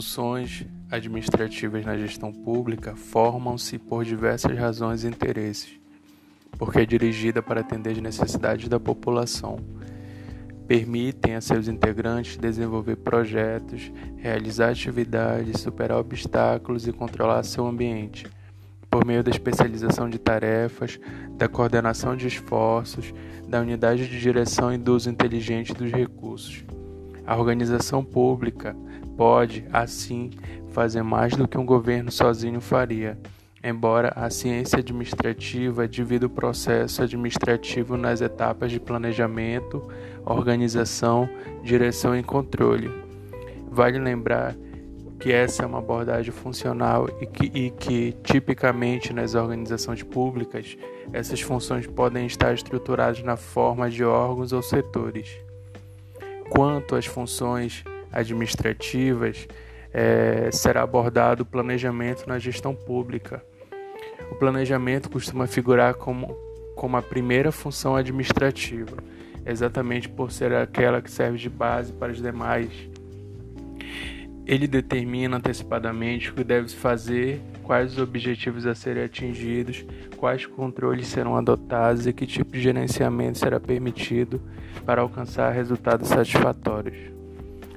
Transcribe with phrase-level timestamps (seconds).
[0.00, 5.78] funções administrativas na gestão pública formam-se por diversas razões e interesses,
[6.56, 9.58] porque é dirigida para atender as necessidades da população.
[10.66, 18.26] Permitem a seus integrantes desenvolver projetos, realizar atividades, superar obstáculos e controlar seu ambiente,
[18.88, 20.98] por meio da especialização de tarefas,
[21.36, 23.12] da coordenação de esforços,
[23.46, 26.64] da unidade de direção e do uso inteligente dos recursos.
[27.26, 28.74] A organização pública
[29.20, 30.30] pode, assim,
[30.70, 33.18] fazer mais do que um governo sozinho faria,
[33.62, 39.86] embora a ciência administrativa divida o processo administrativo nas etapas de planejamento,
[40.24, 41.28] organização,
[41.62, 42.90] direção e controle.
[43.70, 44.56] Vale lembrar
[45.18, 50.78] que essa é uma abordagem funcional e que, e que, tipicamente nas organizações públicas,
[51.12, 55.28] essas funções podem estar estruturadas na forma de órgãos ou setores.
[56.48, 59.46] Quanto às funções administrativas,
[59.92, 63.44] é, será abordado o planejamento na gestão pública.
[64.30, 66.28] O planejamento costuma figurar como,
[66.76, 68.96] como a primeira função administrativa,
[69.44, 72.70] exatamente por ser aquela que serve de base para os demais.
[74.46, 79.84] Ele determina antecipadamente o que deve se fazer, quais os objetivos a serem atingidos,
[80.16, 84.40] quais controles serão adotados e que tipo de gerenciamento será permitido
[84.84, 87.19] para alcançar resultados satisfatórios.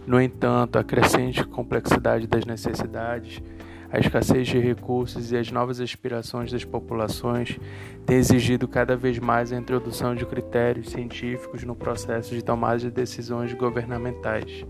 [0.06, 3.42] No entanto, a crescente complexidade das necessidades,
[3.90, 7.58] a escassez de recursos e as novas aspirações das populações
[8.06, 12.92] têm exigido cada vez mais a introdução de critérios científicos no processo de tomada de
[12.92, 14.66] decisões governamentais.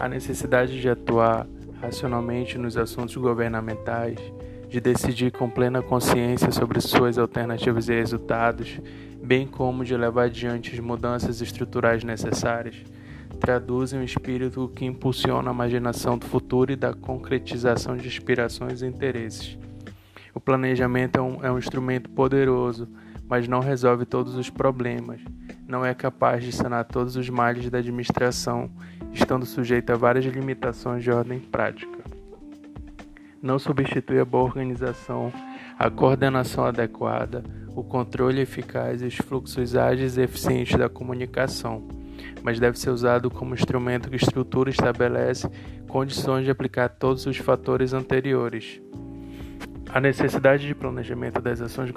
[0.00, 1.46] A necessidade de atuar
[1.80, 4.18] racionalmente nos assuntos governamentais,
[4.68, 8.80] de decidir com plena consciência sobre suas alternativas e resultados,
[9.22, 12.82] bem como de levar adiante as mudanças estruturais necessárias
[13.32, 18.86] traduzem um espírito que impulsiona a imaginação do futuro e da concretização de aspirações e
[18.86, 19.58] interesses.
[20.34, 22.88] O planejamento é um, é um instrumento poderoso,
[23.28, 25.20] mas não resolve todos os problemas.
[25.66, 28.70] Não é capaz de sanar todos os males da administração,
[29.12, 31.98] estando sujeito a várias limitações de ordem prática.
[33.42, 35.32] Não substitui a boa organização,
[35.78, 37.42] a coordenação adequada,
[37.74, 42.01] o controle eficaz e os fluxos ágeis e eficientes da comunicação
[42.42, 45.48] mas deve ser usado como instrumento que estrutura e estabelece
[45.88, 48.80] condições de aplicar todos os fatores anteriores.
[49.94, 51.90] A necessidade de planejamento das ações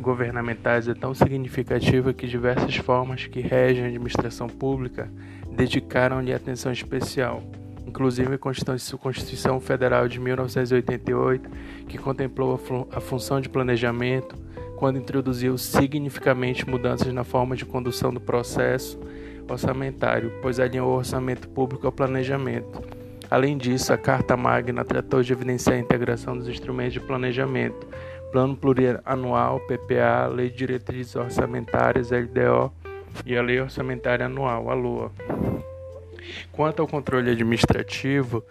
[0.00, 5.10] governamentais é tão significativa que diversas formas que regem a administração pública
[5.54, 7.42] dedicaram-lhe atenção especial,
[7.86, 11.50] inclusive a Constituição Federal de 1988,
[11.86, 12.58] que contemplou
[12.90, 14.34] a função de planejamento
[14.76, 18.98] quando introduziu significativamente mudanças na forma de condução do processo
[19.52, 22.82] orçamentário, pois alinhou o orçamento público ao planejamento.
[23.30, 27.86] Além disso, a Carta Magna tratou de evidenciar a integração dos instrumentos de planejamento,
[28.30, 32.72] Plano Plurianual, PPA, Lei de Diretrizes Orçamentárias, LDO,
[33.24, 35.12] e a Lei Orçamentária Anual, a LOA.
[36.50, 38.42] Quanto ao controle administrativo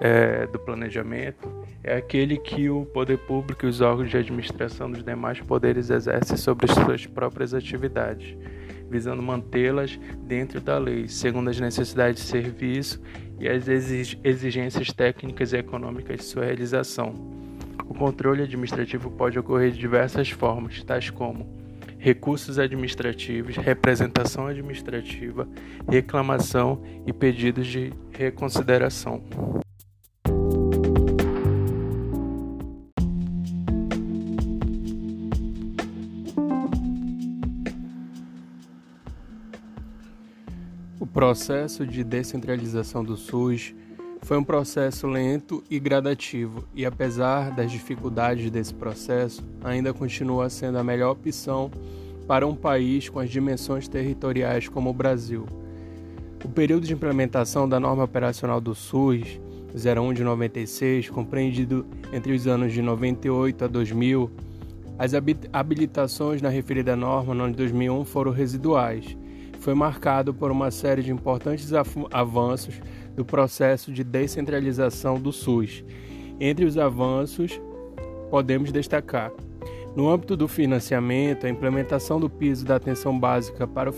[0.00, 1.50] é, do planejamento,
[1.82, 6.36] é aquele que o poder público e os órgãos de administração dos demais poderes exercem
[6.36, 8.36] sobre suas próprias atividades
[8.92, 13.00] visando mantê-las dentro da lei, segundo as necessidades de serviço
[13.40, 17.14] e as exigências técnicas e econômicas de sua realização.
[17.88, 21.60] O controle administrativo pode ocorrer de diversas formas, tais como
[21.98, 25.48] recursos administrativos, representação administrativa,
[25.88, 29.22] reclamação e pedidos de reconsideração.
[41.12, 43.74] Processo de descentralização do SUS
[44.22, 50.78] foi um processo lento e gradativo, e apesar das dificuldades desse processo, ainda continua sendo
[50.78, 51.70] a melhor opção
[52.26, 55.44] para um país com as dimensões territoriais como o Brasil.
[56.42, 59.38] O período de implementação da norma operacional do SUS
[59.74, 64.30] 01 de 96, compreendido entre os anos de 98 a 2000,
[64.98, 65.12] as
[65.52, 69.16] habilitações na referida norma no ano de 2001 foram residuais
[69.62, 71.70] foi marcado por uma série de importantes
[72.10, 72.74] avanços
[73.14, 75.84] do processo de descentralização do SUS.
[76.40, 77.60] Entre os avanços,
[78.28, 79.30] podemos destacar
[79.94, 83.92] no âmbito do financiamento, a implementação do piso da atenção básica para o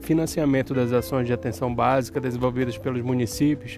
[0.00, 3.76] financiamento das ações de atenção básica desenvolvidas pelos municípios,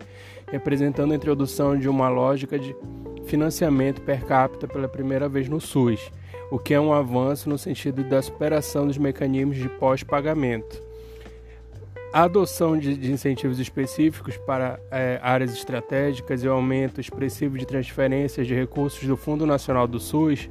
[0.52, 2.76] representando a introdução de uma lógica de
[3.24, 6.12] financiamento per capita pela primeira vez no SUS,
[6.48, 10.93] o que é um avanço no sentido da superação dos mecanismos de pós-pagamento
[12.14, 17.66] a adoção de, de incentivos específicos para é, áreas estratégicas e o aumento expressivo de
[17.66, 20.48] transferências de recursos do Fundo Nacional do SUS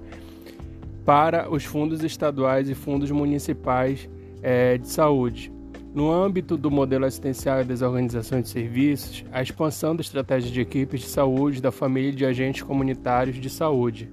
[1.06, 4.10] para os fundos estaduais e fundos municipais
[4.42, 5.54] é, de saúde.
[5.96, 11.00] No âmbito do modelo assistencial das organizações de serviços, a expansão da estratégia de equipes
[11.00, 14.12] de saúde da família de agentes comunitários de saúde,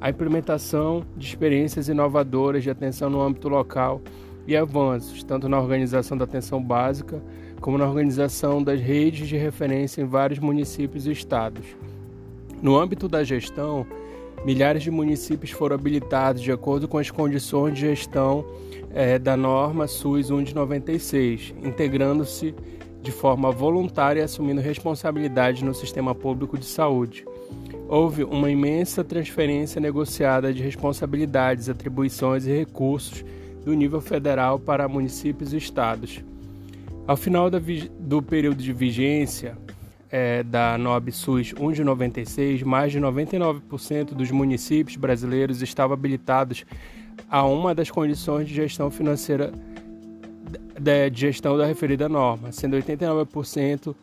[0.00, 4.02] a implementação de experiências inovadoras de atenção no âmbito local
[4.46, 7.22] e avanços, tanto na organização da atenção básica,
[7.60, 11.64] como na organização das redes de referência em vários municípios e estados.
[12.60, 13.86] No âmbito da gestão,
[14.44, 18.44] milhares de municípios foram habilitados de acordo com as condições de gestão
[18.92, 22.54] é, da norma SUS 1 de 96, integrando-se
[23.00, 27.24] de forma voluntária e assumindo responsabilidade no sistema público de saúde.
[27.88, 33.24] Houve uma imensa transferência negociada de responsabilidades, atribuições e recursos
[33.64, 36.22] do nível federal para municípios e estados.
[37.06, 39.56] Ao final do período de vigência
[40.10, 46.64] é, da NOB SUS 1 de 96, mais de 99% dos municípios brasileiros estavam habilitados
[47.28, 49.52] a uma das condições de gestão financeira
[51.10, 53.94] de gestão da referida norma, sendo 89%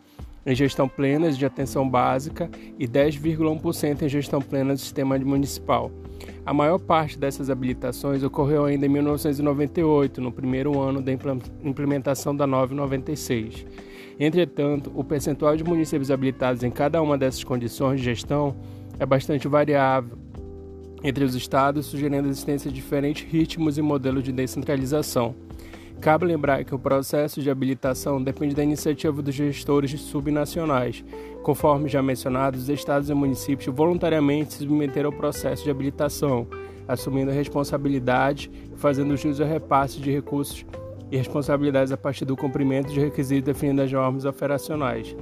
[0.45, 5.91] em gestão plena de atenção básica e 10,1% em gestão plena do sistema municipal.
[6.45, 11.11] A maior parte dessas habilitações ocorreu ainda em 1998, no primeiro ano da
[11.63, 13.65] implementação da 996.
[14.19, 18.55] Entretanto, o percentual de municípios habilitados em cada uma dessas condições de gestão
[18.99, 20.17] é bastante variável
[21.01, 25.33] entre os estados, sugerindo a existência de diferentes ritmos e modelos de descentralização.
[26.01, 31.03] Cabe lembrar que o processo de habilitação depende da iniciativa dos gestores subnacionais.
[31.43, 36.47] Conforme já mencionado, os estados e municípios voluntariamente se submeteram ao processo de habilitação,
[36.87, 40.65] assumindo a responsabilidade e fazendo jus ao repasse de recursos
[41.11, 45.13] e responsabilidades a partir do cumprimento de requisitos definidos nas normas operacionais.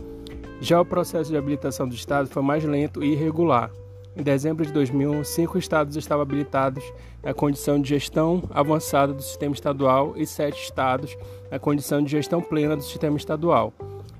[0.62, 3.72] Já o processo de habilitação do Estado foi mais lento e irregular.
[4.18, 6.84] Em dezembro de 2001, cinco estados estavam habilitados
[7.22, 11.16] na condição de gestão avançada do sistema estadual e sete estados
[11.52, 13.72] na condição de gestão plena do sistema estadual.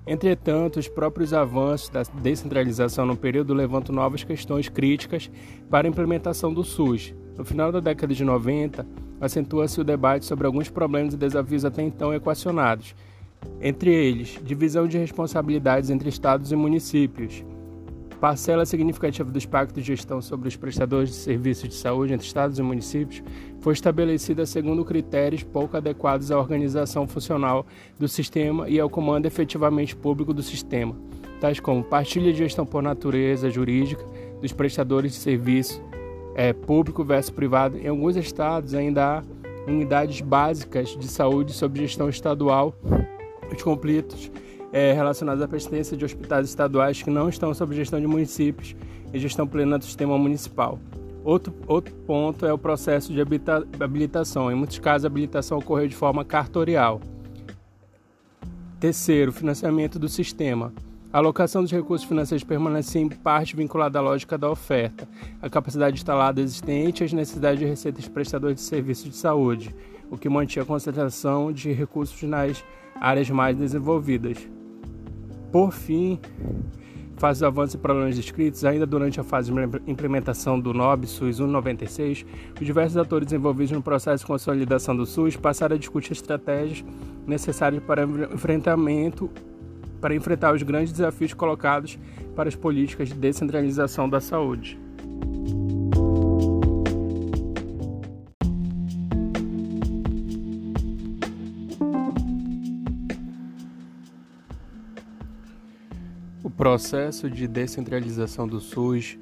[0.06, 5.32] Entretanto, os próprios avanços da descentralização no período levantam novas questões críticas
[5.68, 7.16] para a implementação do SUS.
[7.36, 8.86] No final da década de 90,
[9.20, 12.94] acentua-se o debate sobre alguns problemas e desafios até então equacionados,
[13.60, 17.44] entre eles, divisão de responsabilidades entre estados e municípios
[18.20, 22.58] Parcela significativa dos pactos de gestão sobre os prestadores de serviços de saúde entre estados
[22.58, 23.22] e municípios
[23.62, 27.66] foi estabelecida segundo critérios pouco adequados à organização funcional
[28.00, 30.96] do sistema e ao comando efetivamente público do sistema,
[31.40, 34.04] tais como partilha de gestão por natureza jurídica
[34.42, 35.80] dos prestadores de serviço
[36.34, 37.78] é, público versus privado.
[37.78, 39.24] Em alguns estados ainda há
[39.70, 42.74] unidades básicas de saúde sob gestão estadual.
[43.54, 44.32] Os conflitos
[44.72, 48.76] é, relacionados à persistência de hospitais estaduais que não estão sob gestão de municípios
[49.14, 50.80] e gestão plena do sistema municipal.
[51.24, 53.22] Outro, outro ponto é o processo de
[53.82, 54.52] habilitação.
[54.52, 57.02] Em muitos casos, a habilitação ocorreu de forma cartorial.
[58.80, 60.72] Terceiro, financiamento do sistema.
[61.12, 65.08] A alocação dos recursos financeiros permanecia em parte vinculada à lógica da oferta,
[65.42, 69.74] a capacidade instalada existente e as necessidades de receitas de prestadores de serviços de saúde,
[70.12, 72.64] o que mantinha a concentração de recursos nas
[73.00, 74.38] áreas mais desenvolvidas.
[75.52, 76.20] Por fim,
[77.18, 81.38] fase de avanço e problemas descritos, ainda durante a fase de implementação do NOB SUS
[81.38, 82.26] 196,
[82.60, 86.86] os diversos atores envolvidos no processo de consolidação do SUS passaram a discutir estratégias
[87.26, 89.30] necessárias para enfrentamento
[90.00, 91.98] para enfrentar os grandes desafios colocados
[92.36, 94.80] para as políticas de descentralização da saúde.
[106.58, 109.16] Processo de descentralização do SUS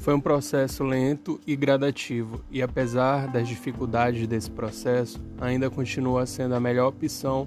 [0.00, 6.56] foi um processo lento e gradativo, e apesar das dificuldades desse processo, ainda continua sendo
[6.56, 7.46] a melhor opção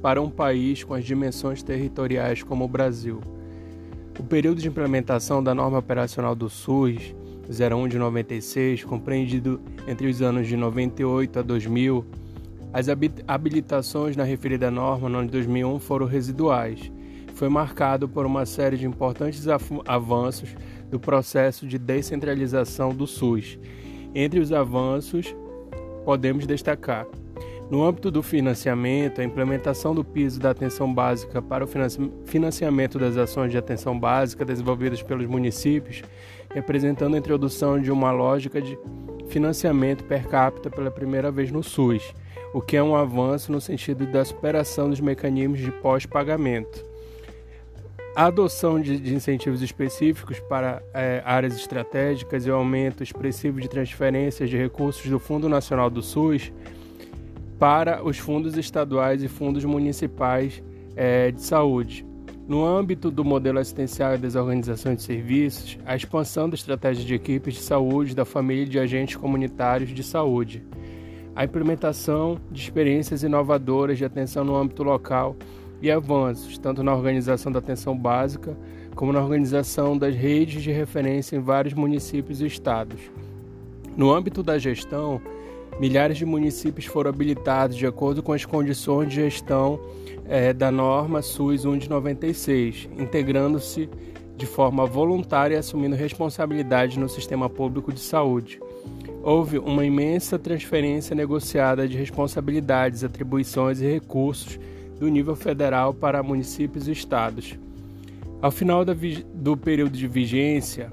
[0.00, 3.20] para um país com as dimensões territoriais como o Brasil.
[4.18, 7.14] O período de implementação da norma operacional do SUS
[7.46, 12.06] 01 de 96, compreendido entre os anos de 98 a 2000,
[12.72, 16.90] as habilitações na referida norma no ano de 2001 foram residuais
[17.38, 19.46] foi marcado por uma série de importantes
[19.86, 20.56] avanços
[20.90, 23.56] do processo de descentralização do SUS.
[24.12, 25.36] Entre os avanços,
[26.04, 27.06] podemos destacar
[27.70, 31.68] no âmbito do financiamento, a implementação do piso da atenção básica para o
[32.24, 36.02] financiamento das ações de atenção básica desenvolvidas pelos municípios,
[36.52, 38.76] representando a introdução de uma lógica de
[39.28, 42.02] financiamento per capita pela primeira vez no SUS.
[42.54, 46.87] o que é um avanço no sentido da superação dos mecanismos de pós-pagamento.
[48.18, 53.68] A adoção de, de, incentivos específicos para é, áreas estratégicas e o aumento expressivo de
[53.68, 56.52] transferências de recursos do Fundo Nacional do SUS
[57.60, 60.60] para os fundos estaduais e fundos municipais
[60.96, 62.04] é, de saúde.
[62.48, 67.54] No âmbito do modelo assistencial das organizações de serviços, a expansão da estratégia de equipes
[67.54, 70.60] de saúde da família de agentes comunitários de saúde,
[71.36, 75.36] a implementação de experiências inovadoras de atenção no âmbito local
[75.80, 78.56] e avanços, tanto na organização da atenção básica,
[78.94, 83.00] como na organização das redes de referência em vários municípios e estados.
[83.96, 85.20] No âmbito da gestão,
[85.78, 89.80] milhares de municípios foram habilitados de acordo com as condições de gestão
[90.28, 93.88] é, da norma SUS 1 de 96, integrando-se
[94.36, 98.60] de forma voluntária e assumindo responsabilidade no sistema público de saúde.
[99.22, 104.58] Houve uma imensa transferência negociada de responsabilidades, atribuições e recursos
[104.98, 107.58] do nível federal para municípios e estados.
[108.40, 110.92] Ao final do período de vigência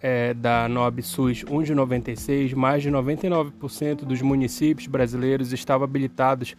[0.00, 6.54] é, da NOB SUS 1 de 96, mais de 99% dos municípios brasileiros estavam habilitados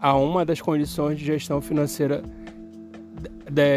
[0.00, 2.22] a uma das condições de gestão financeira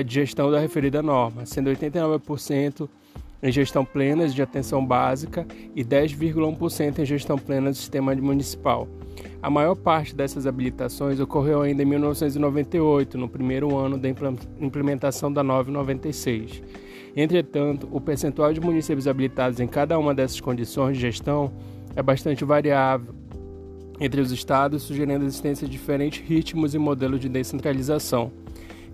[0.06, 2.90] de gestão da referida norma, sendo 89%
[3.42, 8.88] em gestão plena de atenção básica e 10,1% em gestão plena do sistema municipal.
[9.42, 14.10] A maior parte dessas habilitações ocorreu ainda em 1998, no primeiro ano da
[14.60, 16.62] implementação da 996.
[17.16, 21.52] Entretanto, o percentual de municípios habilitados em cada uma dessas condições de gestão
[21.96, 23.16] é bastante variável
[24.00, 28.32] entre os estados, sugerindo a existência de diferentes ritmos e modelos de descentralização.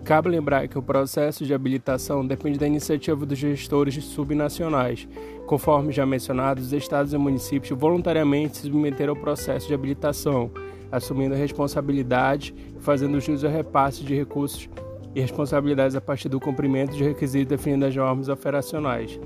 [0.04, 5.08] Cabe lembrar que o processo de habilitação depende da iniciativa dos gestores subnacionais.
[5.46, 10.50] Conforme já mencionado, os estados e municípios voluntariamente se submeteram ao processo de habilitação,
[10.92, 14.68] assumindo a responsabilidade e fazendo jus ao repasse de recursos
[15.14, 19.18] e responsabilidades a partir do cumprimento de requisitos definidos nas normas operacionais.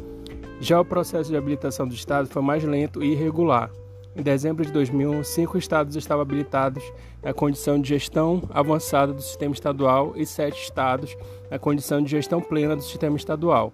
[0.61, 3.69] Já o processo de habilitação do Estado foi mais lento e irregular.
[4.17, 6.83] Em dezembro de 2001, cinco estados estavam habilitados
[7.23, 11.17] na condição de gestão avançada do sistema estadual e sete estados
[11.51, 13.73] na condição de gestão plena do sistema estadual.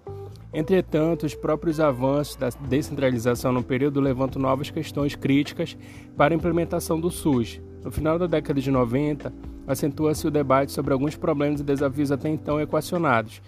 [0.53, 5.77] Entretanto, os próprios avanços da descentralização no período levantam novas questões críticas
[6.15, 7.59] para a implementação do SUS.
[7.83, 9.33] No final da década de 90,
[9.67, 13.41] acentua-se o debate sobre alguns problemas e desafios até então equacionados,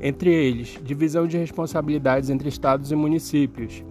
[0.00, 3.84] entre eles, divisão de responsabilidades entre estados e municípios,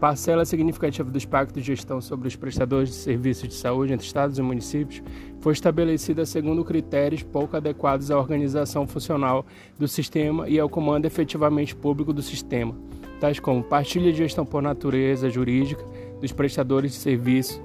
[0.00, 4.38] Parcela significativa dos pactos de gestão sobre os prestadores de serviços de saúde entre estados
[4.38, 5.02] e municípios
[5.40, 9.44] foi estabelecida segundo critérios pouco adequados à organização funcional
[9.76, 12.76] do sistema e ao comando efetivamente público do sistema,
[13.20, 15.84] tais como partilha de gestão por natureza jurídica
[16.20, 17.60] dos prestadores de serviço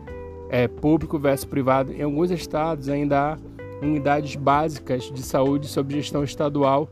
[0.50, 1.94] é, público versus privado.
[1.94, 3.38] Em alguns estados ainda há
[3.86, 6.90] unidades básicas de saúde sob gestão estadual.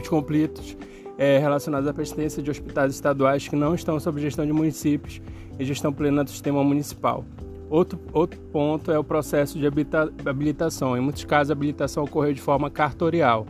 [0.00, 0.74] Os conflitos
[1.18, 5.20] é, relacionados à persistência de hospitais estaduais que não estão sob gestão de municípios
[5.58, 7.24] e gestão plena do sistema municipal.
[7.70, 10.96] Outro, outro ponto é o processo de habilitação.
[10.96, 13.46] Em muitos casos, a habilitação ocorreu de forma cartorial.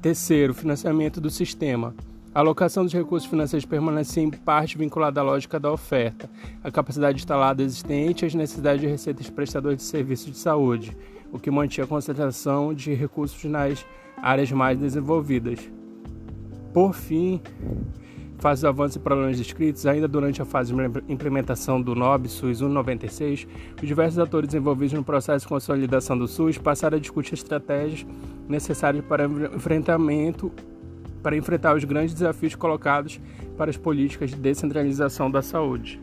[0.00, 1.94] Terceiro, financiamento do sistema.
[2.32, 6.30] A alocação dos recursos financeiros permanece em parte vinculada à lógica da oferta,
[6.62, 10.96] a capacidade instalada existente e as necessidades de receitas de prestadores de serviços de saúde,
[11.32, 13.84] o que mantinha a concentração de recursos nas
[14.16, 15.58] áreas mais desenvolvidas.
[16.72, 17.40] Por fim,
[18.38, 22.58] fase do avanço e problemas descritos, ainda durante a fase de implementação do NOB SUS
[22.58, 23.46] 196,
[23.80, 28.06] os diversos atores envolvidos no processo de consolidação do SUS passaram a discutir estratégias
[28.48, 30.50] necessárias para enfrentamento
[31.22, 33.20] para enfrentar os grandes desafios colocados
[33.56, 36.00] para as políticas de descentralização da saúde.